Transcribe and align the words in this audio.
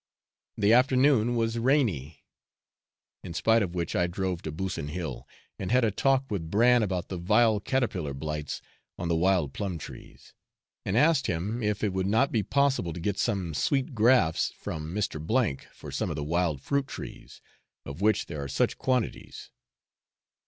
The 0.57 0.73
afternoon 0.73 1.35
was 1.35 1.59
rainy, 1.59 2.25
in 3.23 3.35
spite 3.35 3.61
of 3.61 3.75
which 3.75 3.95
I 3.95 4.07
drove 4.07 4.41
to 4.41 4.51
Busson 4.51 4.87
Hill, 4.89 5.27
and 5.59 5.71
had 5.71 5.83
a 5.83 5.91
talk 5.91 6.31
with 6.31 6.49
Bran 6.49 6.81
about 6.81 7.09
the 7.09 7.17
vile 7.17 7.59
caterpillar 7.59 8.15
blights 8.15 8.63
on 8.97 9.09
the 9.09 9.15
wild 9.15 9.53
plum 9.53 9.77
trees, 9.77 10.33
and 10.87 10.97
asked 10.97 11.27
him 11.27 11.61
if 11.61 11.83
it 11.83 11.93
would 11.93 12.07
not 12.07 12.31
be 12.31 12.41
possible 12.41 12.93
to 12.93 12.99
get 12.99 13.19
some 13.19 13.53
sweet 13.53 13.93
grafts 13.93 14.51
from 14.57 14.91
Mr. 14.91 15.19
C 15.61 15.67
for 15.71 15.91
some 15.91 16.09
of 16.09 16.15
the 16.15 16.23
wild 16.23 16.61
fruit 16.61 16.87
trees, 16.87 17.39
of 17.85 18.01
which 18.01 18.25
there 18.25 18.41
are 18.41 18.47
such 18.47 18.79
quantities. 18.79 19.51